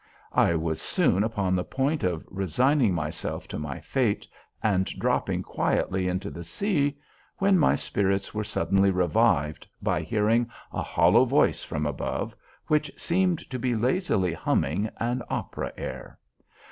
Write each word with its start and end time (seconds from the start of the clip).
I 0.33 0.55
was 0.55 0.81
soon 0.81 1.23
upon 1.23 1.55
the 1.55 1.63
point 1.63 2.03
of 2.03 2.25
resigning 2.31 2.95
myself 2.95 3.47
to 3.49 3.59
my 3.59 3.79
fate, 3.79 4.27
and 4.63 4.87
dropping 4.97 5.43
quietly 5.43 6.07
into 6.07 6.31
the 6.31 6.43
sea, 6.43 6.97
when 7.37 7.59
my 7.59 7.75
spirits 7.75 8.33
were 8.33 8.43
suddenly 8.43 8.89
revived 8.89 9.67
by 9.79 10.01
hearing 10.01 10.49
a 10.73 10.81
hollow 10.81 11.23
voice 11.23 11.63
from 11.63 11.85
above, 11.85 12.35
which 12.65 12.91
seemed 12.97 13.47
to 13.51 13.59
be 13.59 13.75
lazily 13.75 14.33
humming 14.33 14.89
an 14.99 15.21
opera 15.29 15.71
air. 15.77 16.17